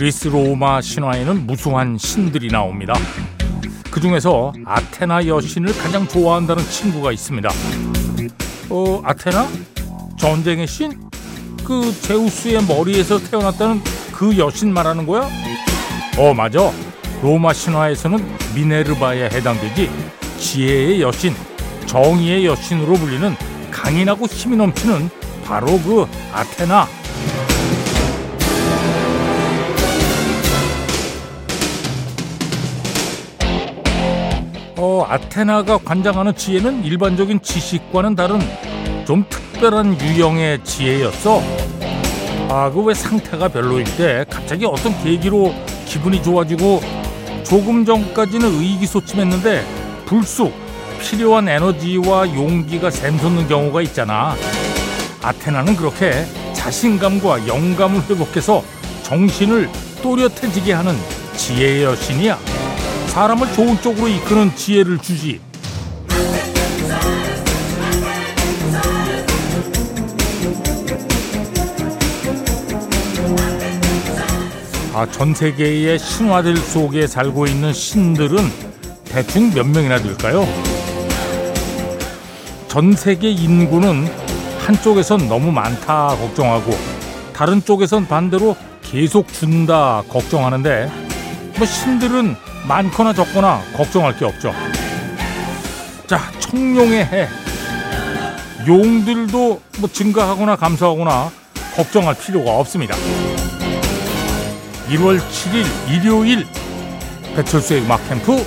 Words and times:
그리스 0.00 0.28
로마 0.28 0.80
신화에는 0.80 1.46
무수한 1.46 1.98
신들이 1.98 2.48
나옵니다. 2.48 2.94
그 3.90 4.00
중에서 4.00 4.50
아테나 4.64 5.26
여신을 5.26 5.76
가장 5.76 6.08
좋아한다는 6.08 6.64
친구가 6.64 7.12
있습니다. 7.12 7.50
어, 8.70 9.02
아테나? 9.04 9.46
전쟁의 10.18 10.66
신? 10.66 10.98
그 11.62 11.92
제우스의 12.00 12.64
머리에서 12.64 13.18
태어났다는 13.18 13.82
그 14.14 14.38
여신 14.38 14.72
말하는 14.72 15.04
거야? 15.04 15.28
어, 16.16 16.32
맞아. 16.32 16.72
로마 17.20 17.52
신화에서는 17.52 18.26
미네르바에 18.54 19.24
해당되지 19.24 19.90
지혜의 20.38 21.02
여신, 21.02 21.34
정의의 21.84 22.46
여신으로 22.46 22.94
불리는 22.94 23.36
강인하고 23.70 24.24
힘이 24.28 24.56
넘치는 24.56 25.10
바로 25.44 25.78
그 25.82 26.06
아테나. 26.32 26.88
아테나가 35.10 35.78
관장하는 35.78 36.36
지혜는 36.36 36.84
일반적인 36.84 37.42
지식과는 37.42 38.14
다른 38.14 38.38
좀 39.04 39.24
특별한 39.28 40.00
유형의 40.00 40.62
지혜였어. 40.62 41.42
아, 42.48 42.70
그 42.70 42.80
왜 42.84 42.94
상태가 42.94 43.48
별로일 43.48 43.84
때 43.96 44.24
갑자기 44.30 44.66
어떤 44.66 44.96
계기로 45.02 45.52
기분이 45.86 46.22
좋아지고 46.22 46.80
조금 47.44 47.84
전까지는 47.84 48.60
의기소침했는데 48.60 49.66
불쑥 50.06 50.52
필요한 51.00 51.48
에너지와 51.48 52.32
용기가 52.32 52.88
샘솟는 52.88 53.48
경우가 53.48 53.82
있잖아. 53.82 54.36
아테나는 55.22 55.74
그렇게 55.74 56.24
자신감과 56.52 57.48
영감을 57.48 58.00
회복해서 58.08 58.62
정신을 59.02 59.68
또렷해지게 60.02 60.72
하는 60.72 60.94
지혜의 61.36 61.82
여신이야. 61.82 62.49
사람을 63.10 63.52
좋은 63.54 63.80
쪽으로 63.82 64.06
이끄는 64.06 64.54
지혜를 64.54 64.98
주지. 64.98 65.40
아, 74.94 75.06
전 75.10 75.34
세계의 75.34 75.98
신화들 75.98 76.56
속에 76.56 77.08
살고 77.08 77.46
있는 77.46 77.72
신들은 77.72 78.36
대충 79.06 79.52
몇 79.52 79.66
명이나 79.66 79.98
될까요? 79.98 80.46
전 82.68 82.92
세계 82.92 83.30
인구는 83.30 84.06
한쪽에선 84.60 85.28
너무 85.28 85.50
많다 85.50 86.14
걱정하고 86.16 86.70
다른 87.32 87.60
쪽에선 87.64 88.06
반대로 88.06 88.56
계속 88.82 89.32
준다 89.32 90.04
걱정하는데 90.08 90.92
뭐 91.58 91.66
신들은 91.66 92.49
많거나 92.66 93.12
적거나 93.12 93.62
걱정할 93.76 94.16
게 94.16 94.24
없죠. 94.24 94.52
자, 96.06 96.30
청룡의 96.40 97.04
해. 97.06 97.28
용들도 98.66 99.62
뭐 99.78 99.88
증가하거나 99.88 100.56
감소하거나 100.56 101.30
걱정할 101.74 102.14
필요가 102.18 102.56
없습니다. 102.58 102.94
1월 104.88 105.18
7일 105.20 105.64
일요일 105.90 106.46
배철수의 107.36 107.82
음악 107.82 108.06
캠프 108.08 108.44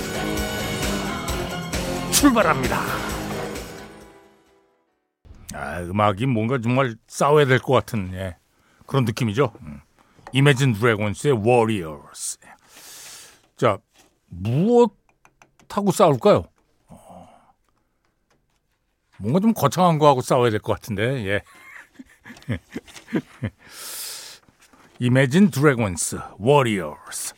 출발합니다. 2.12 2.80
아, 5.54 5.80
음악이 5.80 6.26
뭔가 6.26 6.58
정말 6.62 6.94
싸워야 7.08 7.46
될 7.46 7.58
것 7.58 7.72
같은 7.72 8.10
예, 8.14 8.36
그런 8.86 9.04
느낌이죠. 9.04 9.52
음. 9.62 9.80
이매진 10.32 10.74
드래곤스의 10.74 11.34
Warriors. 11.44 12.38
자, 13.56 13.78
무엇하고 14.40 15.92
싸울까요? 15.92 16.44
어, 16.88 17.28
뭔가 19.18 19.40
좀 19.40 19.52
거창한 19.54 19.98
거하고 19.98 20.20
싸워야 20.20 20.50
될 20.50 20.60
것 20.60 20.72
같은데, 20.74 21.26
예. 21.26 21.42
이매진 24.98 25.50
드래곤스 25.50 26.18
Warriors. 26.38 27.34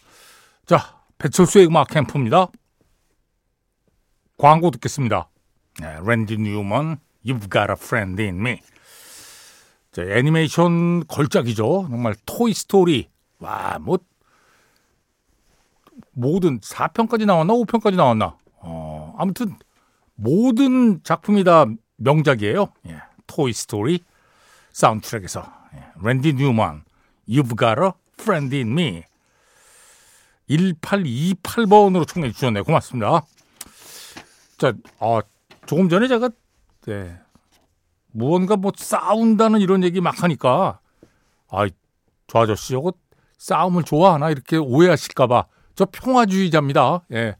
자, 0.67 1.01
배철수의 1.19 1.67
음악 1.67 1.89
캠프입니다. 1.89 2.49
광고 4.37 4.71
듣겠습니다. 4.71 5.29
네, 5.81 5.99
랜디 6.05 6.37
뉴먼, 6.39 6.99
You've 7.25 7.51
Got 7.53 7.71
a 7.71 7.77
Friend 7.79 8.23
in 8.23 8.37
Me. 8.41 8.61
자, 9.93 10.03
애니메이션 10.03 11.07
걸작이죠. 11.07 11.87
정말 11.89 12.15
토이 12.27 12.53
스토리. 12.53 13.09
와, 13.39 13.79
뭐 13.81 13.99
모든 16.17 16.61
4편까지 16.61 17.27
나왔나 17.27 17.53
5편까지 17.53 17.95
나왔나. 17.95 18.39
어, 18.61 19.15
아무튼 19.19 19.55
모든 20.15 21.03
작품이 21.03 21.45
다 21.45 21.67
명작이에요. 21.97 22.73
예, 22.89 23.03
토이 23.27 23.53
스토리 23.53 24.01
사운드트랙에서 24.73 25.45
예, 25.75 25.85
랜디 26.03 26.33
뉴먼 26.35 26.85
You've 27.29 27.59
got 27.59 27.83
a 27.83 27.91
friend 28.19 28.57
in 28.57 28.73
me. 28.73 29.03
1828번으로 30.49 32.07
총해 32.09 32.33
주셨네요. 32.33 32.65
고맙습니다. 32.65 33.23
자, 34.57 34.73
어, 35.01 35.21
조금 35.67 35.89
전에 35.91 36.09
제가, 36.09 36.31
네, 36.87 37.19
무언가 38.13 38.57
뭐 38.57 38.73
싸운다는 38.75 39.61
이런 39.61 39.85
얘기 39.85 40.01
막 40.01 40.23
하니까, 40.23 40.79
아, 41.51 41.67
저 42.27 42.39
아저씨 42.39 42.73
저거 42.73 42.93
싸움을 43.37 43.83
좋아하나? 43.83 44.31
이렇게 44.31 44.57
오해하실까봐. 44.57 45.47
저 45.77 45.85
평화주의자입니다. 45.85 47.05
예. 47.13 47.37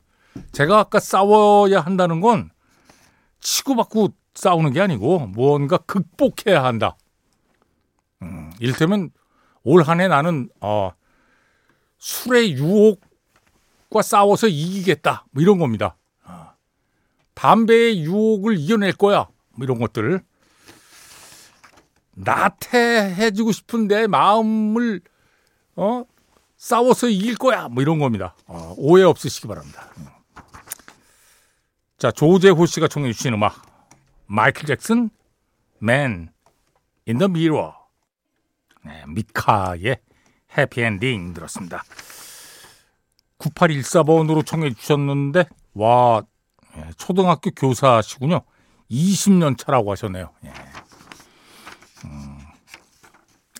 제가 0.53 0.79
아까 0.79 1.01
싸워야 1.01 1.81
한다는 1.81 2.21
건 2.21 2.51
치고받고 3.41 4.11
싸우는 4.35 4.73
게 4.73 4.81
아니고 4.83 5.27
무언가 5.29 5.79
극복해야 5.79 6.63
한다. 6.63 6.97
음, 8.23 8.53
이를테면 8.61 9.11
올 9.65 9.83
한 9.83 10.01
해 10.01 10.09
나는 10.09 10.49
어, 10.61 10.93
술의 11.99 12.53
유혹과 12.53 14.03
싸워서 14.03 14.47
이기겠다. 14.49 15.25
뭐 15.31 15.43
이런 15.43 15.59
겁니다. 15.59 15.97
어, 16.25 16.51
담배의 17.35 18.03
유혹을 18.05 18.59
이겨낼 18.59 18.93
거야. 18.93 19.27
뭐 19.53 19.65
이런 19.65 19.79
것들. 19.79 20.21
나태해지고 22.15 23.53
싶은데 23.53 24.07
마음을 24.07 25.01
어 25.77 26.05
싸워서 26.57 27.09
이길 27.09 27.37
거야. 27.37 27.69
뭐 27.69 27.83
이런 27.83 27.99
겁니다. 27.99 28.35
어, 28.47 28.75
오해 28.77 29.03
없으시기 29.05 29.47
바랍니다. 29.49 29.89
음. 29.99 30.07
자, 31.99 32.11
조재호 32.11 32.67
씨가 32.67 32.89
청해 32.89 33.13
주신 33.13 33.35
음악. 33.35 33.63
마이클 34.27 34.67
잭슨, 34.67 35.11
Man 35.83 36.31
in 37.09 37.19
the 37.19 37.31
Mirror. 37.31 37.73
네, 38.85 39.05
미카의 39.09 39.99
해피엔딩 40.57 41.35
들었습니다. 41.35 41.83
9814번으로 43.39 44.45
청해 44.45 44.75
주셨는데, 44.75 45.47
와, 45.75 46.23
예, 46.77 46.91
초등학교 46.97 47.51
교사시군요. 47.51 48.43
20년 48.91 49.59
차라고 49.59 49.91
하셨네요. 49.93 50.31
예. 50.45 50.53
음, 52.05 52.39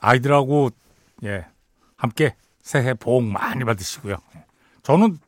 아이들하고, 0.01 0.71
예, 1.25 1.47
함께 1.97 2.35
새해 2.67 2.95
복 2.95 3.23
많이 3.23 3.65
받으시고요. 3.65 4.17
저는 4.83 5.21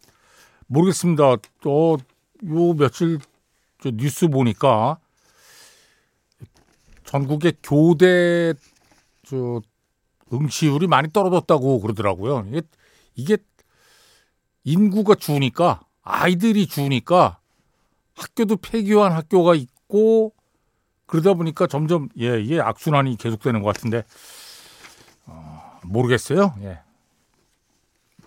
모르겠습니다. 0.67 1.37
또, 1.61 1.97
요 2.49 2.75
며칠 2.75 3.21
저 3.81 3.93
뉴스 3.93 4.27
보니까 4.27 4.99
전국의 7.05 7.55
교대 7.63 8.55
저 9.23 9.61
응시율이 10.33 10.89
많이 10.89 11.13
떨어졌다고 11.13 11.81
그러더라고요. 11.81 12.45
이게, 12.49 12.63
이게 13.15 13.37
인구가 14.65 15.15
주니까 15.15 15.83
아이들이 16.03 16.67
주니까 16.67 17.39
학교도 18.17 18.57
폐교한 18.57 19.13
학교가 19.13 19.55
있고 19.55 20.33
그러다 21.07 21.35
보니까 21.35 21.69
점점 21.69 22.09
예, 22.19 22.41
이게 22.41 22.61
악순환이 22.61 23.17
계속되는 23.17 23.63
것 23.63 23.75
같은데 23.75 24.03
어, 25.27 25.79
모르겠어요. 25.85 26.57
예. 26.63 26.88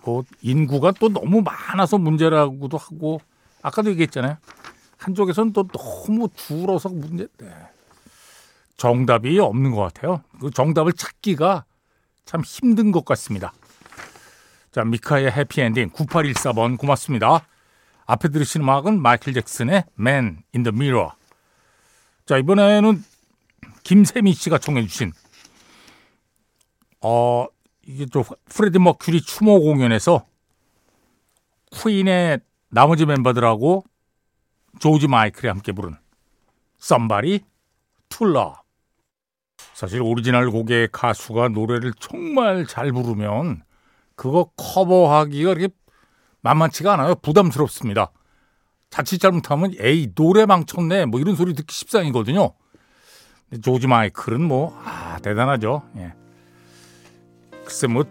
그 0.04 0.22
인구가 0.40 0.92
또 0.92 1.08
너무 1.08 1.42
많아서 1.42 1.98
문제라고도 1.98 2.76
하고 2.76 3.20
아까도 3.62 3.90
얘기했잖아요. 3.90 4.36
한쪽에서는 4.98 5.52
또 5.52 5.66
너무 5.68 6.28
줄어서 6.34 6.88
문제. 6.88 7.26
네. 7.38 7.48
정답이 8.76 9.38
없는 9.38 9.70
것 9.72 9.80
같아요. 9.80 10.22
그 10.40 10.50
정답을 10.50 10.92
찾기가 10.92 11.64
참 12.24 12.40
힘든 12.42 12.92
것 12.92 13.04
같습니다. 13.04 13.52
자, 14.72 14.84
미카의 14.84 15.30
해피엔딩 15.30 15.90
9814번 15.90 16.78
고맙습니다. 16.78 17.46
앞에 18.06 18.28
들으신 18.28 18.62
음악은 18.62 19.00
마이클 19.00 19.32
잭슨의 19.34 19.84
Man 19.98 20.42
in 20.54 20.64
the 20.64 20.74
Mirror. 20.74 21.10
자, 22.26 22.38
이번에는 22.38 23.04
김세미 23.84 24.32
씨가 24.32 24.58
청해 24.58 24.86
주신 24.86 25.12
어, 27.00 27.46
이게 27.86 28.06
또 28.06 28.24
프레디 28.46 28.78
머큐리 28.78 29.22
추모 29.22 29.60
공연에서 29.60 30.24
퀸의 31.72 32.40
나머지 32.68 33.06
멤버들하고 33.06 33.84
조지 34.78 35.08
마이클이 35.08 35.48
함께 35.48 35.72
부른 35.72 35.96
Somebody 36.78 37.40
to 38.08 38.26
Love 38.26 38.62
사실 39.74 40.00
오리지널 40.00 40.50
곡의 40.50 40.88
가수가 40.92 41.48
노래를 41.48 41.92
정말 41.98 42.66
잘 42.66 42.92
부르면 42.92 43.62
그거 44.14 44.50
커버하기가 44.56 45.54
그렇게 45.54 45.74
만만치가 46.42 46.92
않아요. 46.94 47.14
부담스럽습니다. 47.16 48.12
자칫 48.90 49.18
잘못하면 49.18 49.72
에이 49.78 50.14
노래 50.14 50.44
망쳤네 50.44 51.06
뭐 51.06 51.20
이런 51.20 51.34
소리 51.34 51.54
듣기 51.54 51.74
십상이거든요. 51.74 52.52
조지 53.62 53.86
마이클은 53.86 54.42
뭐 54.42 54.78
아, 54.84 55.18
대단하죠. 55.22 55.82
예. 55.96 56.21
글쎄 57.72 57.86
뭐 57.86 58.04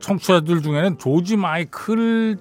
청취자들 0.00 0.62
중에는 0.62 0.96
조지 0.98 1.36
마이클만 1.36 2.38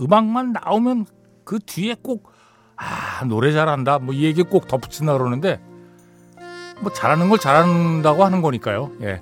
음악만 0.00 0.52
나오면 0.52 1.04
그 1.44 1.58
뒤에 1.58 1.96
꼭 2.00 2.32
아, 2.76 3.24
노래 3.26 3.52
잘한다. 3.52 3.98
뭐 3.98 4.14
이 4.14 4.24
얘기 4.24 4.42
꼭 4.42 4.66
덧붙인다 4.66 5.12
그러는데 5.18 5.60
뭐 6.80 6.90
잘하는 6.90 7.28
걸 7.28 7.38
잘한다고 7.38 8.24
하는 8.24 8.40
거니까요. 8.40 8.90
예. 9.02 9.20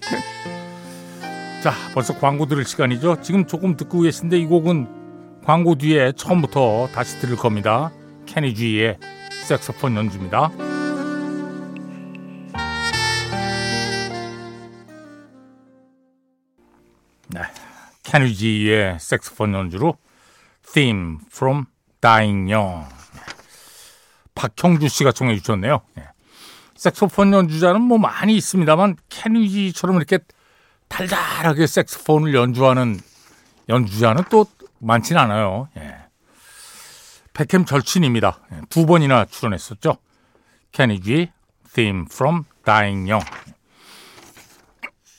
자, 1.62 1.72
벌써 1.94 2.18
광고 2.18 2.46
들을 2.46 2.64
시간이죠. 2.64 3.20
지금 3.22 3.46
조금 3.46 3.76
듣고 3.76 4.00
계신데 4.00 4.38
이 4.38 4.46
곡은 4.46 5.42
광고 5.44 5.76
뒤에 5.76 6.12
처음부터 6.16 6.88
다시 6.92 7.20
들을 7.20 7.36
겁니다. 7.36 7.92
케니지의 8.26 8.98
색소폰 9.46 9.94
연주입니다. 9.94 10.50
네. 17.28 17.40
케니지의 18.02 18.98
색소폰 19.00 19.54
연주로 19.54 19.98
Theme 20.72 21.18
from 21.30 21.66
Dying 22.00 22.52
Young. 22.52 22.88
박형주 24.34 24.88
씨가 24.88 25.12
청해 25.12 25.36
주셨네요. 25.38 25.80
네. 25.94 26.04
색소폰 26.76 27.32
연주자는 27.32 27.80
뭐 27.80 27.98
많이 27.98 28.36
있습니다만 28.36 28.96
케니지처럼 29.08 29.96
이렇게 29.96 30.18
달달하게 30.88 31.66
색소폰을 31.66 32.34
연주하는 32.34 33.00
연주자는 33.68 34.24
또 34.30 34.46
많진 34.78 35.16
않아요. 35.16 35.68
예. 35.76 35.96
백햄 37.32 37.64
절친입니다. 37.64 38.38
예, 38.52 38.60
두 38.70 38.86
번이나 38.86 39.24
출연했었죠. 39.24 39.98
케니지 40.72 41.32
Theme 41.74 42.04
from 42.10 42.44
Dying 42.64 43.10
Young. 43.10 43.26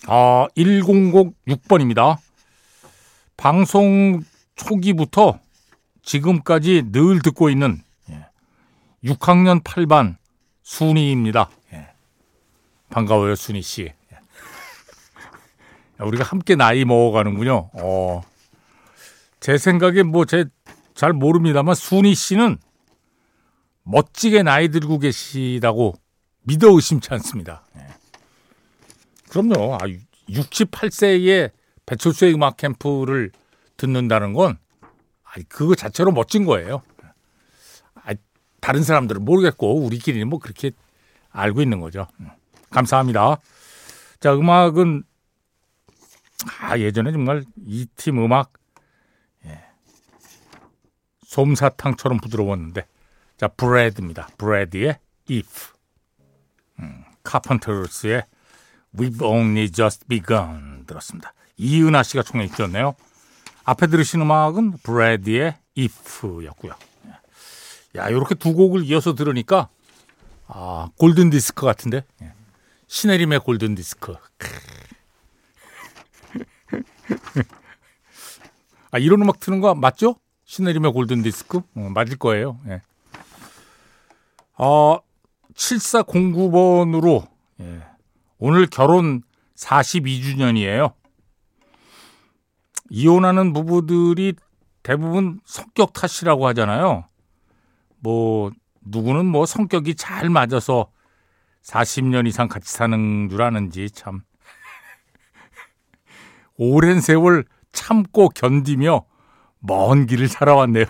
아, 0.07 0.47
1006번입니다. 0.55 2.17
방송 3.35 4.21
초기부터 4.55 5.39
지금까지 6.01 6.83
늘 6.91 7.21
듣고 7.21 7.49
있는 7.49 7.81
6학년 9.03 9.61
8반 9.63 10.15
순이입니다. 10.63 11.49
예. 11.73 11.87
반가워요, 12.89 13.35
순이 13.35 13.61
씨. 13.61 13.83
예. 13.83 13.93
우리가 16.03 16.23
함께 16.23 16.55
나이 16.55 16.83
먹어가는군요. 16.85 17.69
어. 17.73 18.21
제 19.39 19.57
생각에 19.57 20.03
뭐 20.03 20.25
제 20.25 20.45
잘 20.97 21.13
모릅니다만 21.13 21.75
순이 21.75 22.15
씨는 22.15 22.57
멋지게 23.83 24.41
나이 24.41 24.69
들고 24.69 24.97
계시다고 24.97 25.93
믿어 26.41 26.71
의심치 26.71 27.13
않습니다. 27.13 27.63
예. 29.27 29.31
그럼요. 29.31 29.75
아, 29.75 29.79
68세에 30.29 31.51
배철수의 31.85 32.33
음악 32.33 32.57
캠프를 32.57 33.31
듣는다는 33.77 34.33
건 34.33 34.57
그거 35.49 35.75
자체로 35.75 36.11
멋진 36.11 36.45
거예요. 36.45 36.81
다른 38.59 38.83
사람들은 38.83 39.23
모르겠고 39.23 39.81
우리끼리는 39.85 40.27
뭐 40.27 40.39
그렇게 40.39 40.71
알고 41.29 41.61
있는 41.61 41.79
거죠. 41.79 42.07
음, 42.19 42.27
감사합니다. 42.69 43.37
자, 44.19 44.33
음악은 44.33 45.03
아, 46.59 46.77
예전에 46.77 47.11
정말 47.11 47.45
이 47.65 47.85
팀 47.95 48.17
음악 48.23 48.53
예. 49.45 49.63
솜사탕처럼 51.23 52.17
부드러웠는데 52.19 52.85
자, 53.37 53.47
브래드입니다. 53.47 54.27
브래드의 54.37 54.97
If. 55.29 55.73
음, 56.79 57.03
카펀터스의 57.23 58.23
We've 58.95 59.21
Only 59.21 59.71
Just 59.71 60.05
Begun 60.07 60.85
들었습니다. 60.85 61.33
이은하 61.57 62.03
씨가 62.03 62.23
총해 62.23 62.47
주셨네요. 62.47 62.95
앞에 63.65 63.87
들으신 63.87 64.21
음악은 64.21 64.77
브래드의 64.83 65.57
If였고요. 65.77 66.73
야, 67.95 68.09
이렇게 68.09 68.35
두 68.35 68.53
곡을 68.53 68.83
이어서 68.85 69.15
들으니까 69.15 69.69
아, 70.47 70.89
골든 70.97 71.29
디스크 71.29 71.65
같은데. 71.65 72.05
예. 72.21 72.31
신혜림의 72.87 73.39
골든 73.41 73.75
디스크. 73.75 74.15
아, 78.91 78.97
이런 78.97 79.21
음악 79.21 79.39
트는 79.39 79.59
거 79.59 79.75
맞죠? 79.75 80.15
신혜림의 80.45 80.93
골든 80.93 81.21
디스크? 81.21 81.57
어, 81.75 81.89
맞을 81.93 82.17
거예요. 82.17 82.59
예. 82.67 82.81
어, 84.57 84.99
7409번으로 85.53 87.27
예. 87.59 87.83
오늘 88.39 88.67
결혼 88.67 89.21
42주년이에요. 89.55 90.93
이혼하는 92.89 93.53
부부들이 93.53 94.35
대부분 94.83 95.39
성격 95.45 95.93
탓이라고 95.93 96.47
하잖아요. 96.47 97.05
뭐 97.99 98.51
누구는 98.81 99.25
뭐 99.25 99.45
성격이 99.45 99.95
잘 99.95 100.29
맞아서 100.29 100.91
40년 101.63 102.27
이상 102.27 102.47
같이 102.47 102.71
사는 102.71 103.27
줄 103.29 103.41
아는지 103.41 103.91
참 103.91 104.21
오랜 106.55 107.01
세월 107.01 107.43
참고 107.73 108.29
견디며 108.29 109.05
먼 109.59 110.05
길을 110.05 110.27
살아왔네요. 110.29 110.85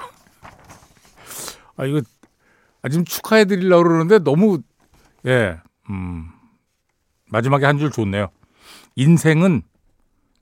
아 1.77 1.85
이거 1.85 2.01
아 2.81 2.89
지금 2.89 3.05
축하해 3.05 3.45
드리려고 3.45 3.83
그러는데 3.83 4.19
너무 4.19 4.61
예. 5.25 5.59
음. 5.89 6.36
마지막에 7.29 7.65
한 7.65 7.77
줄 7.77 7.91
좋네요. 7.91 8.29
인생은 8.95 9.61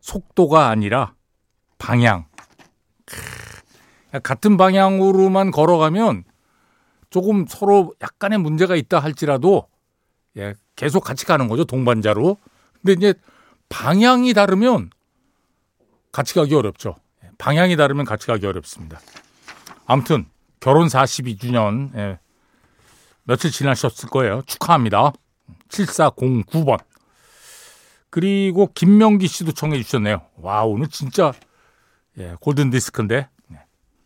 속도가 0.02 0.68
아니라 0.70 1.14
방향. 1.78 2.26
같은 4.24 4.56
방향으로만 4.58 5.52
걸어가면 5.52 6.24
조금 7.10 7.46
서로 7.48 7.94
약간의 8.02 8.40
문제가 8.40 8.76
있다 8.76 9.00
할지라도 9.00 9.68
예, 10.38 10.54
계속 10.76 11.02
같이 11.04 11.26
가는 11.26 11.48
거죠. 11.48 11.66
동반자로. 11.66 12.38
근데 12.82 12.94
이제 12.94 13.14
방향이 13.70 14.34
다르면 14.34 14.90
같이 16.12 16.34
가기 16.34 16.56
어렵죠. 16.56 16.96
예, 17.24 17.30
방향이 17.38 17.76
다르면 17.78 18.06
같이 18.06 18.28
가기 18.28 18.46
어렵습니다. 18.46 19.00
아무튼 19.86 20.26
결혼 20.60 20.88
42주년 20.88 21.96
예, 21.96 22.20
며칠 23.24 23.52
지나셨을 23.52 24.10
거예요. 24.10 24.42
축하합니다. 24.46 25.12
7409번. 25.70 26.80
그리고 28.10 28.72
김명기 28.74 29.28
씨도 29.28 29.52
청해 29.52 29.82
주셨네요. 29.84 30.22
와, 30.38 30.64
오늘 30.64 30.88
진짜 30.88 31.34
예, 32.18 32.36
golden 32.40 32.70
disc인데. 32.70 33.28
예. 33.52 33.60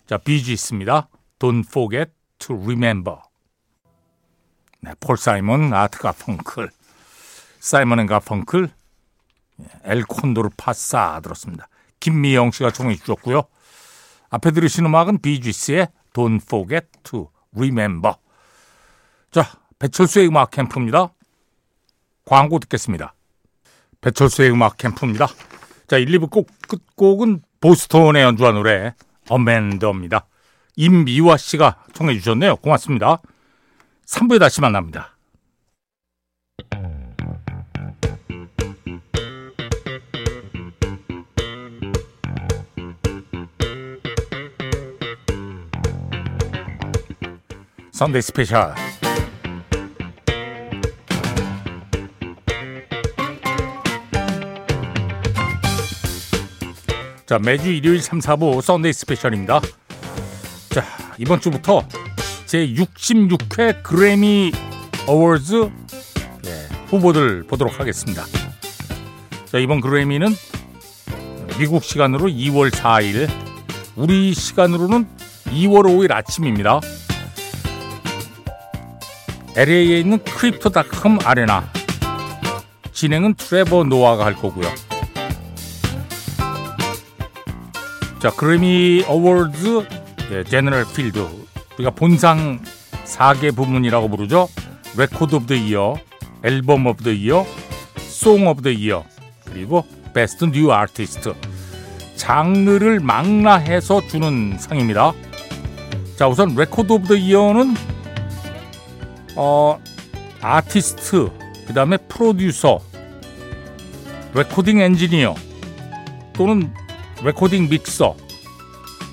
자, 0.08 0.18
비지스입니다. 0.18 1.10
Don't 1.38 1.66
forget 1.68 2.12
to 2.40 2.56
remember. 2.56 3.20
네, 4.82 4.94
폴 5.00 5.18
사이먼, 5.18 5.74
아트 5.74 6.00
가펑클, 6.00 6.70
사이먼 7.60 8.00
앤 8.00 8.08
가펑클, 8.08 8.70
예, 9.62 9.66
El 9.84 10.04
Condor 10.04 10.50
Pasa 10.58 11.20
들었습니다. 11.22 11.68
김미영 12.00 12.52
씨가 12.52 12.72
총해 12.72 12.96
주셨고요. 12.96 13.44
앞에 14.30 14.52
들으신 14.52 14.86
음악은 14.86 15.22
비지스의 15.22 15.90
Don't 16.14 16.42
Forget 16.42 16.88
to 17.04 17.30
Remember. 17.54 18.16
자, 19.32 19.44
배철수의 19.80 20.28
음악 20.28 20.52
캠프입니다. 20.52 21.14
광고 22.30 22.60
듣겠습니다. 22.60 23.16
배철수의 24.02 24.52
음악 24.52 24.78
캠프입니다. 24.78 25.28
자, 25.88 25.98
1, 25.98 26.06
2부 26.20 26.30
꼭 26.30 26.48
끝곡은 26.68 27.42
보스톤의 27.60 28.22
연주한 28.22 28.54
노래 28.54 28.94
어맨더입니다. 29.30 30.28
임미화 30.76 31.38
씨가 31.38 31.84
청해 31.94 32.14
주셨네요. 32.20 32.58
고맙습니다. 32.58 33.20
3부에 34.06 34.40
다시 34.40 34.62
만납니다. 34.62 35.18
Sunday 47.92 48.22
Special 48.22 48.76
자, 57.30 57.38
매주 57.38 57.70
일요일 57.70 58.02
3, 58.02 58.18
4부 58.18 58.60
Sunday 58.60 58.92
Special입니다. 58.92 59.62
자, 60.72 60.84
이번 61.20 61.40
주부터 61.40 61.88
제 62.48 62.66
66회 62.66 63.84
그래미 63.84 64.52
어워즈 65.06 65.70
예, 66.48 66.76
후보들 66.88 67.44
보도록 67.44 67.80
하겠습니다. 67.80 68.26
자, 69.46 69.60
이번 69.60 69.80
그래미는 69.80 70.30
미국 71.60 71.84
시간으로 71.84 72.26
2월 72.30 72.72
4일, 72.72 73.30
우리 73.96 74.34
시간으로는 74.34 75.08
2월 75.52 75.84
5일 75.84 76.12
아침입니다. 76.12 76.82
LA에 79.56 80.00
있는 80.00 80.18
크립토닷컴 80.24 81.20
아레나. 81.24 81.72
진행은 82.92 83.36
트레버 83.36 83.84
노아가 83.84 84.26
할 84.26 84.34
거고요. 84.34 84.89
자, 88.20 88.30
그래미 88.32 89.06
어워즈 89.08 89.88
예, 90.32 90.44
General 90.44 90.86
Field. 90.94 91.26
우리가 91.76 91.92
본상 91.92 92.60
4개 93.06 93.56
부문이라고 93.56 94.10
부르죠. 94.10 94.50
Record 94.98 95.36
of 95.36 95.46
the 95.46 95.56
Year, 95.56 95.96
Album 96.44 96.86
of 96.86 97.02
the 97.02 97.12
Year, 97.12 97.46
Song 97.98 98.48
of 98.48 98.62
the 98.62 98.70
Year, 98.72 99.06
그리고 99.46 99.86
Best 100.14 100.44
New 100.52 100.70
Artist. 100.72 101.34
장르를 102.18 103.00
망라해서 103.00 104.06
주는 104.06 104.58
상입니다. 104.60 105.14
자, 106.18 106.28
우선 106.28 106.54
Record 106.56 106.92
of 106.92 107.08
the 107.08 107.16
Year는 107.16 107.74
어 109.38 109.80
아티스트, 110.42 111.30
그다음에 111.68 111.96
프로듀서, 112.10 112.82
레코딩 114.34 114.80
엔지니어 114.80 115.36
또는 116.34 116.74
레코딩 117.24 117.70
믹서, 117.70 118.16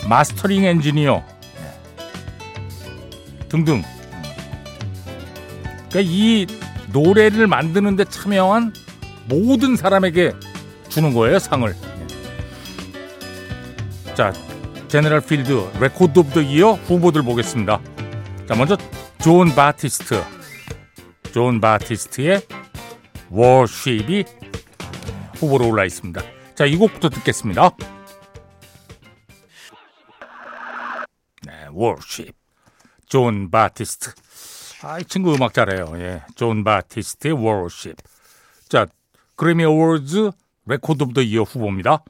mastering 0.09 0.65
엔지니어 0.65 1.25
등등. 3.49 3.83
그러니까 5.89 6.01
이 6.03 6.47
노래를 6.93 7.47
만드는데 7.47 8.05
참여한 8.05 8.73
모든 9.27 9.77
사람에게 9.77 10.33
주는 10.89 11.13
거예요 11.13 11.39
상을. 11.39 11.75
자, 14.15 14.33
General 14.89 15.21
Field 15.21 15.71
Record 15.81 16.21
of 16.21 16.31
the 16.31 16.41
Year 16.41 16.73
후보들 16.73 17.23
보겠습니다. 17.23 17.81
자, 18.49 18.55
먼저 18.55 18.77
존 19.21 19.55
바티스트. 19.55 20.23
존 21.33 21.61
바티스트의 21.61 22.41
Worship이 23.31 24.25
후보로 25.35 25.69
올라 25.69 25.85
있습니다. 25.85 26.23
자, 26.55 26.65
이 26.65 26.77
곡부터 26.77 27.11
듣겠습니다. 27.11 27.73
Worship. 31.77 32.35
존 33.07 33.51
바티스트. 33.51 34.11
아, 34.83 34.99
이 34.99 35.05
친구 35.05 35.35
음악 35.35 35.55
잘해요. 35.55 35.93
예. 35.97 36.23
존 36.35 36.65
바티스트의 36.65 37.35
Worship. 37.35 37.97
자, 38.69 38.87
그래미 39.37 39.65
어워즈 39.65 40.31
Record 40.67 41.05
of 41.05 41.13
the 41.13 41.23
Year 41.23 41.43
후보입니다. 41.43 42.03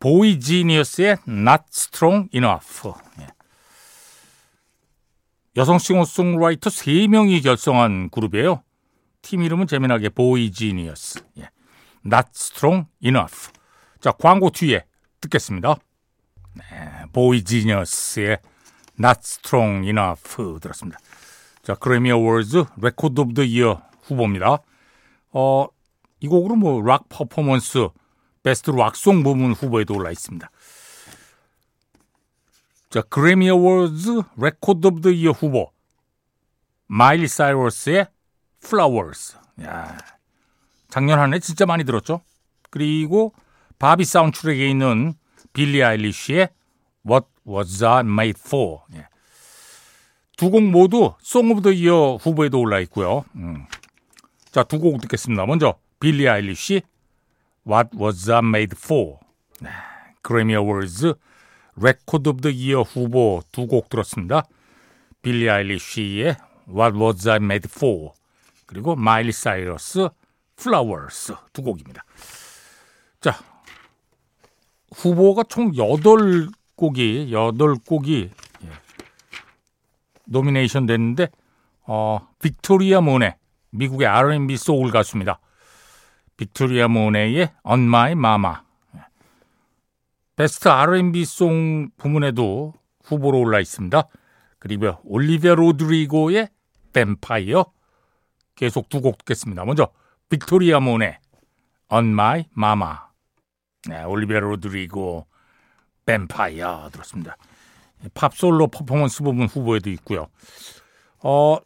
보이 0.00 0.40
지니어스의 0.40 1.18
Not 1.28 1.64
Strong 1.70 2.28
Enough. 2.34 2.90
예. 3.20 3.28
여성 5.56 5.78
싱어송라이터 5.78 6.70
3명이 6.70 7.42
결성한 7.42 8.08
그룹이에요. 8.10 8.62
팀 9.20 9.42
이름은 9.42 9.66
재미나게 9.66 10.08
보이 10.08 10.50
지니어스. 10.50 11.24
예. 11.38 11.50
Not 12.04 12.28
Strong 12.34 12.88
Enough. 13.04 13.50
자, 14.00 14.10
광고 14.12 14.50
뒤에 14.50 14.84
듣겠습니다. 15.20 15.76
네, 16.54 17.04
보이 17.12 17.44
지니어스의 17.44 18.38
Not 18.98 19.20
Strong 19.22 19.86
Enough 19.86 20.60
들었습니다. 20.60 20.98
자, 21.62 21.74
그래미 21.74 22.10
어워즈 22.10 22.64
Record 22.76 23.20
of 23.20 23.34
the 23.34 23.42
Year 23.44 23.82
후보입니다. 24.02 24.58
어, 25.32 25.66
이 26.20 26.28
곡으로 26.28 26.56
뭐 26.56 26.82
Rock 26.82 27.08
Performance 27.08 27.88
Best 28.42 28.70
Rock 28.70 28.96
Song 28.96 29.22
부문 29.22 29.52
후보에도 29.52 29.94
올라 29.94 30.10
있습니다. 30.10 30.50
자, 32.90 33.00
그래미 33.02 33.48
어워즈 33.50 34.22
Record 34.36 34.86
of 34.86 35.00
the 35.00 35.10
Year 35.10 35.30
후보 35.30 35.70
마일리 36.86 37.28
사이러스의 37.28 38.06
Flowers. 38.64 39.36
야, 39.62 39.98
작년 40.88 41.18
한 41.18 41.32
해 41.32 41.38
진짜 41.38 41.64
많이 41.66 41.84
들었죠. 41.84 42.20
그리고 42.70 43.32
바비 43.78 44.04
사운드트랙에 44.04 44.68
있는 44.68 45.14
빌리 45.52 45.82
아일리쉬의 45.82 46.48
What 47.08 47.26
Was 47.46 47.84
I 47.84 48.00
Made 48.00 48.40
For. 48.44 48.78
예. 48.94 49.06
두곡 50.36 50.62
모두 50.62 51.14
Song 51.20 51.50
of 51.50 51.62
the 51.62 51.70
Year 51.72 52.16
후보에도 52.16 52.58
올라 52.60 52.80
있고요. 52.80 53.24
음. 53.36 53.66
자, 54.50 54.62
두 54.64 54.78
곡 54.78 55.00
듣겠습니다. 55.02 55.46
먼저 55.46 55.74
빌리 56.00 56.28
아일리쉬 56.28 56.82
What 57.66 57.90
Was 57.98 58.30
I 58.30 58.38
Made 58.38 58.76
For. 58.76 59.16
네, 59.60 59.70
그래미 60.22 60.54
어워즈 60.56 61.14
Record 61.76 62.28
of 62.30 62.40
the 62.42 62.50
Year 62.50 62.82
후보 62.82 63.42
두 63.52 63.66
곡 63.66 63.88
들었습니다. 63.88 64.42
빌리 65.22 65.48
아일리쉬의 65.48 66.36
What 66.68 66.98
Was 66.98 67.28
I 67.28 67.36
Made 67.36 67.68
For 67.72 68.10
그리고 68.66 68.96
마일리 68.96 69.32
사이러스 69.32 70.08
Flowers 70.58 71.34
두 71.52 71.62
곡입니다. 71.62 72.04
자, 73.20 73.38
후보가 74.96 75.44
총 75.44 75.72
8 75.76 76.48
곡이 76.82 77.28
8곡이 77.30 78.30
예, 78.64 78.68
nomination 80.26 80.86
됐는데 80.86 81.28
어, 81.86 82.26
빅토리아 82.42 83.00
모네 83.00 83.36
미국의 83.70 84.08
R&B 84.08 84.56
소울 84.56 84.90
가수입니다. 84.90 85.38
빅토리아 86.36 86.88
모네의 86.88 87.52
On 87.62 87.82
My 87.82 88.12
Mama 88.12 88.54
Best 90.34 90.68
R&B 90.68 91.24
Song 91.24 91.90
부문에도 91.96 92.74
후보로 93.04 93.38
올라 93.38 93.60
있습니다. 93.60 94.02
그리고 94.58 94.96
올리비아 95.04 95.54
로드리고의 95.54 96.48
뱀파이어 96.92 97.64
계속 98.56 98.88
두 98.88 99.00
곡 99.00 99.18
듣겠습니다. 99.18 99.64
먼저 99.64 99.86
빅토리아 100.30 100.80
모네 100.80 101.20
On 101.92 102.06
My 102.06 102.46
Mama 102.56 102.94
네, 103.88 104.02
올리비아 104.02 104.40
로드리고 104.40 105.26
뱀파이어 106.06 106.90
들었습니다. 106.92 107.36
Pop 108.14 108.37
Solo 108.37 108.68
Performance 108.68 109.22
부분 109.22 109.46
후보에도 109.46 109.90
있고요. 109.90 110.26
어, 111.20 111.58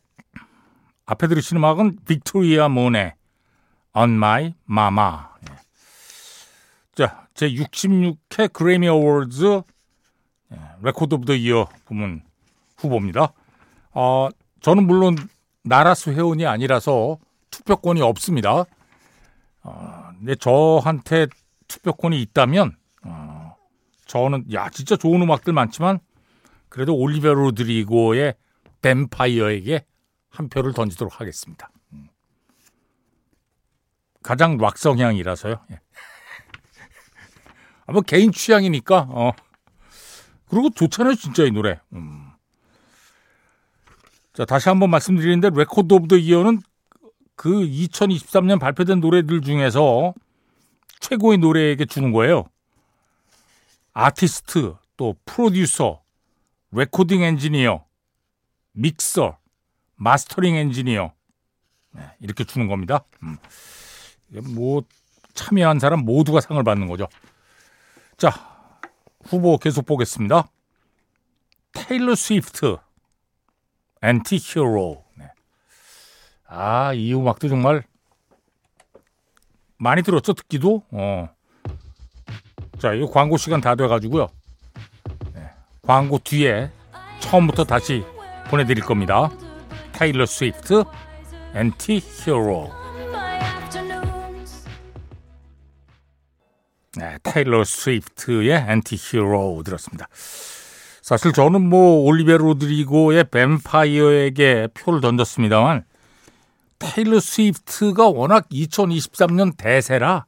앞에 1.06 1.28
들으신 1.28 1.56
음악은 1.56 1.98
빅토리아 2.06 2.68
모네 2.68 3.14
On 3.94 4.10
My 4.10 4.54
Mama. 4.68 5.12
예. 5.48 5.54
자, 6.94 7.26
제 7.34 7.48
66회 7.50 8.52
그래미 8.52 8.88
어워즈 8.88 9.62
Record 10.82 11.14
of 11.14 11.24
the 11.26 11.34
Year 11.34 11.68
부문 11.86 12.22
후보입니다. 12.76 13.32
어, 13.92 14.28
저는 14.60 14.86
물론 14.86 15.16
NARAS 15.62 16.12
회원이 16.12 16.46
아니라서 16.46 17.18
투표권이 17.50 18.02
없습니다. 18.02 18.64
어, 19.62 20.08
근데 20.18 20.34
저한테 20.34 21.26
투표권이 21.68 22.20
있다면 22.22 22.68
어, 22.68 22.85
저는 24.06 24.52
야 24.52 24.70
진짜 24.70 24.96
좋은 24.96 25.20
음악들 25.22 25.52
많지만 25.52 25.98
그래도 26.68 26.96
올리비아 26.96 27.28
로드리고의 27.28 28.34
Vampire에게 28.82 29.84
한 30.30 30.48
표를 30.48 30.72
던지도록 30.72 31.20
하겠습니다. 31.20 31.70
음. 31.92 32.08
가장 34.22 34.56
락 34.58 34.78
성향이라서요. 34.78 35.56
예. 35.72 35.80
아, 37.86 37.92
뭐 37.92 38.02
개인 38.02 38.32
취향이니까. 38.32 39.06
어. 39.08 39.32
그리고 40.48 40.70
좋잖아요, 40.70 41.14
진짜 41.14 41.44
이 41.44 41.50
노래. 41.50 41.80
음. 41.92 42.30
자, 44.32 44.44
다시 44.44 44.68
한번 44.68 44.90
말씀드리는데 44.90 45.50
Record 45.54 45.94
of 45.94 46.08
the 46.08 46.16
Year는 46.16 46.60
그 47.36 47.50
2023년 47.50 48.60
발표된 48.60 49.00
노래들 49.00 49.40
중에서 49.40 50.14
최고의 51.00 51.38
노래에게 51.38 51.86
주는 51.86 52.12
거예요. 52.12 52.44
아티스트, 53.98 54.74
또 54.98 55.16
프로듀서, 55.24 56.02
레코딩 56.70 57.22
엔지니어, 57.22 57.82
믹서, 58.72 59.38
mastering 59.94 60.54
엔지니어 60.54 61.14
네, 61.92 62.02
이렇게 62.20 62.44
주는 62.44 62.66
겁니다. 62.68 63.06
음. 63.22 63.38
뭐 64.54 64.82
참여한 65.32 65.78
사람 65.78 66.00
모두가 66.00 66.42
상을 66.42 66.62
받는 66.62 66.88
거죠. 66.88 67.08
자, 68.18 68.78
후보 69.24 69.56
계속 69.56 69.86
보겠습니다. 69.86 70.46
테일러 71.72 72.14
스위프트, 72.14 72.76
Anti-Hero. 74.02 75.06
네. 75.16 75.30
아, 76.46 76.92
이 76.92 77.14
음악도 77.14 77.48
정말 77.48 77.82
많이 79.78 80.02
들었죠, 80.02 80.34
듣기도. 80.34 80.84
어. 80.90 81.34
자, 82.78 82.92
이 82.92 83.06
광고 83.10 83.36
시간 83.36 83.60
다 83.60 83.74
돼가지고요. 83.74 84.28
네, 85.34 85.42
광고 85.82 86.18
뒤에 86.18 86.70
처음부터 87.20 87.64
다시 87.64 88.04
보내드릴 88.48 88.84
겁니다. 88.84 89.30
테일러 89.92 90.26
스위프트, 90.26 90.84
Anti-Hero. 91.54 92.70
네, 96.98 97.18
테일러 97.22 97.64
스위프트의 97.64 98.66
Anti-Hero 98.68 99.62
들었습니다. 99.64 100.08
사실 101.02 101.32
저는 101.32 101.62
뭐 101.62 102.02
올리비아 102.02 102.36
로드리고의 102.36 103.24
Vampire에게 103.30 104.68
표를 104.74 105.00
던졌습니다만 105.00 105.84
테일러 106.78 107.20
스위프트가 107.20 108.08
워낙 108.08 108.48
2023년 108.50 109.56
대세라 109.56 110.26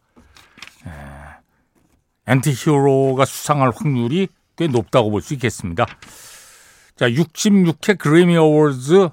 Anti-Hero가 2.28 3.24
수상할 3.24 3.72
확률이 3.74 4.28
꽤 4.56 4.66
높다고 4.66 5.10
볼 5.10 5.22
수 5.22 5.32
있겠습니다. 5.34 5.86
자, 6.94 7.08
66회 7.08 7.96
Grammy 7.96 8.36
Awards 8.36 9.08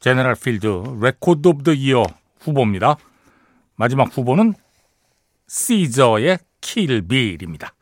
General 0.00 0.34
Field 0.34 0.66
Record 1.00 1.48
of 1.48 1.62
the 1.62 1.72
Year 1.72 2.04
후보입니다. 2.40 2.96
마지막 3.76 4.14
후보는 4.16 4.54
시저의 5.46 6.38
Kill 6.60 6.90
Bill입니다. 6.90 7.74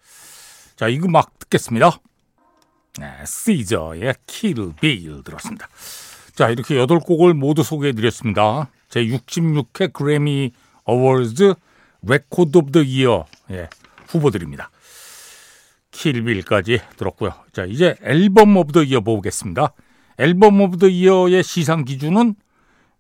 자, 0.77 0.89
이거 0.89 1.09
막 1.09 1.39
듣겠습니다. 1.41 1.99
네, 2.99 3.25
시저의 3.25 4.15
Kill 4.27 4.75
Bill 4.75 5.23
들었습니다. 5.25 5.69
자, 6.35 6.49
이렇게 6.51 6.75
8곡을 6.77 7.33
모두 7.33 7.63
소개해 7.63 7.93
드렸습니다. 7.93 8.71
제 8.89 9.05
66회 9.05 9.93
Grammy 9.93 10.53
Awards 10.85 11.55
Record 12.03 12.59
of 12.59 12.73
the 12.73 12.83
Year 12.83 13.27
예, 13.51 13.69
후보들입니다. 14.09 14.71
Kill 15.91 16.18
Bill까지 16.18 16.81
들었고요. 16.97 17.33
자, 17.53 17.65
이제 17.65 17.97
Album 18.03 18.57
of 18.57 18.73
the 18.73 18.83
Year 18.83 19.01
보겠습니다. 19.01 19.73
Album 20.19 20.61
of 20.61 20.79
the 20.79 20.89
Year의 20.89 21.43
시상 21.43 21.85
기준은 21.85 22.35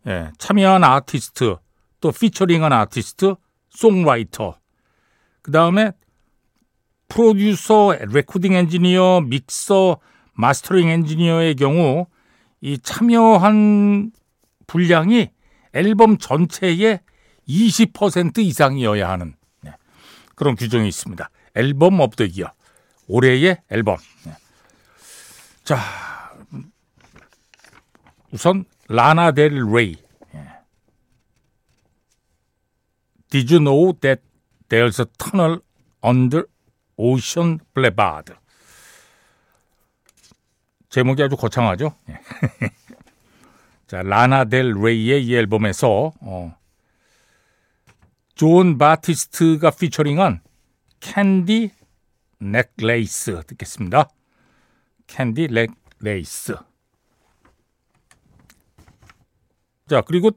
예, 0.07 0.31
참여한 0.39 0.85
아티스트, 0.85 1.57
또 2.01 2.13
featuring한 2.13 2.73
아티스트, 2.73 3.35
songwriter, 3.71 4.57
그 5.43 5.51
다음에 5.51 5.93
프로듀서, 7.09 7.97
레코딩 8.13 8.53
엔지니어, 8.53 9.23
믹서, 9.23 9.99
mastering 10.35 10.89
엔지니어의 10.89 11.57
경우 11.57 12.07
이 12.61 12.79
참여한 12.79 14.13
분량이 14.67 15.31
앨범 15.73 16.19
전체의 16.19 17.01
20% 17.49 18.39
이상이어야 18.39 19.09
하는 19.09 19.35
네, 19.63 19.73
그런 20.35 20.55
규정이 20.55 20.89
있습니다. 20.89 21.31
앨범 21.55 21.99
이어 22.37 22.53
올해의 23.07 23.59
앨범. 23.71 23.97
네. 24.25 24.33
자, 25.65 25.79
우선 28.31 28.65
라나 28.89 29.33
델 29.33 29.53
레이. 29.55 29.97
Did 33.31 33.53
you 33.53 33.61
know 33.61 33.93
that 34.01 34.23
there's 34.69 34.99
a 34.99 35.07
tunnel 35.19 35.61
under 36.03 36.47
Ocean 36.97 37.61
Boulevard? 37.75 38.35
제목이 40.89 41.23
아주 41.23 41.37
거창하죠. 41.37 41.95
예. 42.09 42.21
자, 43.87 44.03
라나 44.03 44.45
델 44.45 44.73
레이의 44.73 45.27
이 45.27 45.35
앨범에서 45.35 46.13
어, 46.21 46.58
존 48.39 48.79
바티스트가 48.79 49.73
featuring한 49.73 50.41
Candy 51.01 51.73
Necklace 52.39 53.43
듣겠습니다. 53.49 54.09
Candy 55.09 55.49
Necklace. 56.01 56.55
자, 59.89 60.03
그리고 60.03 60.31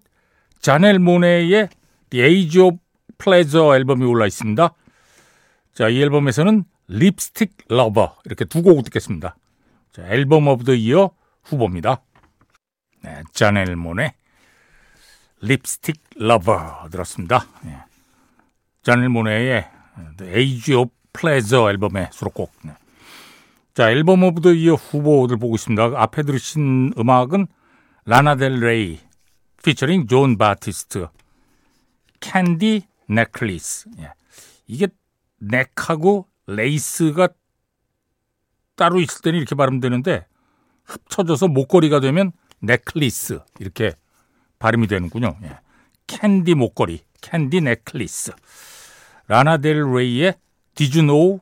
자넬 0.61 0.97
모네의 0.97 1.69
The 2.09 2.25
Age 2.25 2.59
of 2.59 2.77
Pleasure 3.19 3.77
앨범이 3.77 4.03
올라 4.05 4.25
있습니다. 4.25 4.73
자, 5.75 5.89
이 5.89 6.01
앨범에서는 6.01 6.63
Lipstick 6.87 7.55
Lover 7.67 8.17
이렇게 8.25 8.45
두 8.45 8.63
곡 8.63 8.83
듣겠습니다. 8.85 9.35
자, 9.91 10.07
Album 10.07 10.47
of 10.47 10.63
the 10.63 10.73
Year 10.73 11.11
후보입니다. 11.43 12.01
네, 13.03 13.21
자넬 13.31 13.75
모네 13.75 14.15
Lipstick 15.41 16.01
Lover 16.15 16.89
들었습니다. 16.89 17.45
네. 17.63 17.77
자넬 18.83 19.09
모네의 19.09 19.69
The 20.17 20.33
Age 20.33 20.75
of 20.75 20.91
Pleasure 21.13 21.69
앨범의 21.71 22.09
수록곡. 22.11 22.51
네. 22.63 22.73
자, 23.73 23.89
Album 23.91 24.23
of 24.23 24.41
the 24.41 24.51
Year 24.53 24.73
후보들 24.73 25.37
보고 25.37 25.55
있습니다. 25.55 25.93
앞에 25.95 26.23
들으신 26.23 26.93
음악은 26.97 27.47
라나 28.05 28.35
델 28.35 28.59
레이 28.59 28.99
피처링 29.63 30.07
존 30.07 30.37
바티스트 30.37 31.07
Candy 32.19 32.83
Necklace. 33.07 33.89
예. 33.99 34.11
이게 34.67 34.87
neck하고 35.39 36.27
lace가 36.47 37.29
따로 38.75 38.99
있을 38.99 39.21
때는 39.21 39.37
이렇게 39.37 39.55
발음되는데 39.55 40.25
합쳐져서 40.83 41.47
목걸이가 41.47 41.99
되면 41.99 42.31
necklace 42.59 43.39
이렇게 43.59 43.93
발음이 44.59 44.87
되는군요. 44.87 45.37
예. 45.43 45.59
캔디 46.07 46.55
목걸이, 46.55 47.01
Candy 47.21 47.61
Necklace. 47.61 48.33
라나 49.27 49.57
델 49.57 49.83
레이의 49.83 50.35
Did 50.75 50.99
you 50.99 51.07
know 51.07 51.39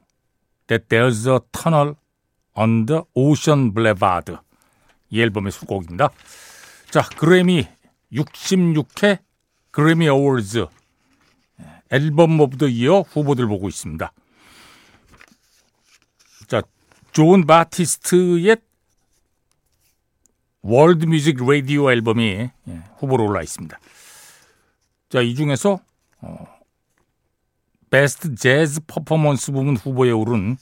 that 0.68 0.88
there's 0.89 1.28
a 1.28 1.39
tunnel 1.52 1.96
on 2.56 2.86
the 2.86 3.02
Ocean 3.15 3.74
Boulevard? 3.74 4.38
이 5.10 5.22
앨범의 5.22 5.52
수록곡입니다. 5.52 6.10
자, 6.92 7.02
Grammy 7.18 7.68
66회 8.12 9.20
Grammy 9.72 10.08
Awards 10.08 10.65
Album 11.92 12.39
of 12.39 12.58
the 12.58 12.68
Year 12.68 13.02
후보들 13.02 13.48
보고 13.48 13.68
있습니다. 13.68 14.12
자, 16.48 16.62
존 17.12 17.46
바티스트의 17.46 18.58
World 20.62 21.06
Music 21.06 21.38
Radio 21.39 21.92
앨범이 21.92 22.50
후보로 22.98 23.26
올라 23.26 23.42
있습니다. 23.42 23.80
자, 25.10 25.22
이 25.22 25.34
중에서 25.34 25.80
어, 26.22 26.45
Best 27.89 28.36
Jazz 28.36 28.82
Performance 28.86 29.52
부문 29.52 29.76
후보에 29.76 30.12
오른 30.12 30.56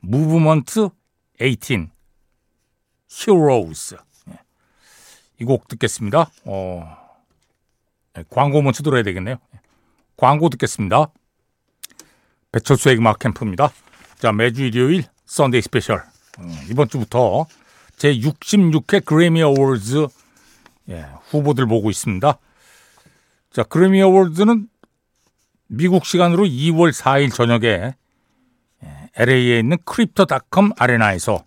Movement 0.00 0.90
18 1.40 1.88
Heroes 3.08 3.96
이곡 5.40 5.66
듣겠습니다. 5.68 6.30
어, 6.44 6.96
네, 8.12 8.24
광고 8.28 8.60
먼저 8.60 8.82
들어야 8.82 9.02
되겠네요. 9.02 9.36
광고 10.18 10.50
듣겠습니다. 10.50 11.10
배철수의 12.52 12.98
음악 12.98 13.18
캠프입니다. 13.18 13.72
자, 14.18 14.32
매주 14.32 14.64
일요일 14.64 15.04
Sunday 15.24 15.62
Special. 15.62 16.04
음, 16.40 16.54
이번 16.70 16.88
주부터 16.88 17.46
제 17.96 18.12
66회 18.12 19.06
Grammy 19.06 19.40
Awards 19.42 20.06
예, 20.90 21.06
후보들 21.30 21.66
보고 21.66 21.88
있습니다. 21.88 22.38
자, 23.52 23.64
Grammy 23.64 24.00
Awards는 24.00 24.68
미국 25.66 26.04
시간으로 26.04 26.44
2월 26.44 26.92
4일 26.92 27.34
저녁에 27.34 27.94
LA에 29.16 29.44
예, 29.48 29.58
있는 29.58 29.76
크립토닷컴 29.84 30.72
아레나에서 30.78 31.44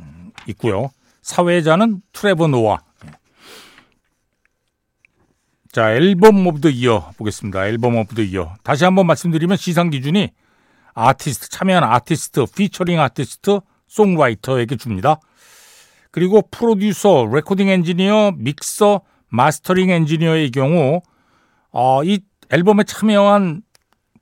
음, 0.00 0.32
있고요. 0.48 0.90
사회자는 1.22 2.02
트레버 2.12 2.46
노아. 2.48 2.78
자, 5.72 5.92
Album 5.92 6.46
of 6.46 6.60
the 6.60 6.68
Year 6.68 7.10
보겠습니다. 7.16 7.68
Album 7.68 7.96
of 7.96 8.14
the 8.14 8.22
Year. 8.22 8.54
다시 8.62 8.84
한번 8.84 9.06
말씀드리면 9.06 9.56
시상 9.56 9.88
기준이 9.88 10.30
아티스트, 10.92 11.48
참여한 11.48 11.84
아티스트, 11.84 12.44
피처링 12.54 13.00
아티스트, 13.00 13.60
songwriter에게 13.86 14.76
줍니다. 14.76 15.20
그리고 16.10 16.42
프로듀서, 16.50 17.26
레코딩 17.32 17.68
엔지니어, 17.68 18.32
믹서, 18.36 19.00
mastering 19.30 19.90
엔지니어의 19.90 20.50
경우 20.50 21.00
어, 21.74 22.04
이 22.04 22.20
앨범에 22.50 22.84
참여한 22.84 23.62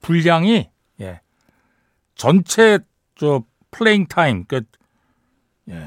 분량이 0.00 0.70
예, 1.02 1.20
전체 2.14 2.78
저 3.14 3.44
playing 3.70 4.06
time 4.06 4.46
그 4.46 4.62
예, 5.68 5.86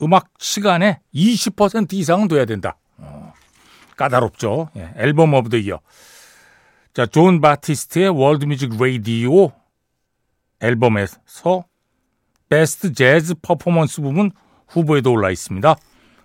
음악 0.00 0.32
시간의 0.38 1.00
20% 1.14 1.92
이상은 1.92 2.26
돼야 2.26 2.46
된다. 2.46 2.78
어, 2.96 3.34
까다롭죠. 3.98 4.70
예, 4.76 4.94
Album 4.96 5.34
of 5.34 5.50
the 5.50 5.58
Year. 5.58 5.80
자, 6.94 7.04
존 7.04 7.42
바티스트의 7.42 8.08
World 8.08 8.46
Music 8.46 8.70
Radio 8.80 9.52
앨범에서 10.60 11.64
Best 12.48 12.94
Jazz 12.94 13.34
Performance 13.42 14.00
부분 14.00 14.30
후보에도 14.68 15.12
올라 15.12 15.30
있습니다. 15.30 15.76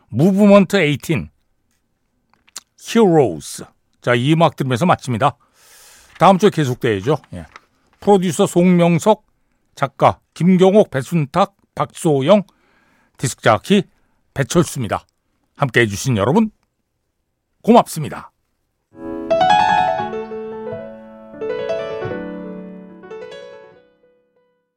Movement 0.08 0.78
18 0.78 1.30
히어로즈. 2.80 3.65
자, 4.02 4.16
이 4.16 4.34
음악 4.34 4.56
들으면서 4.56 4.86
마칩니다. 4.86 5.38
다음 6.20 6.38
주에 6.38 6.50
계속돼야죠. 6.50 7.18
예. 7.34 7.46
프로듀서 8.00 8.46
송명석, 8.46 9.26
작가 9.76 10.20
김경옥, 10.34 10.90
배순탁, 10.90 11.56
박소영, 11.76 12.44
디스크자키 13.18 13.84
배철수입니다. 14.34 15.06
함께 15.56 15.82
해 15.82 15.88
주신 15.88 16.18
여러분 16.18 16.52
고맙습니다. 17.62 18.29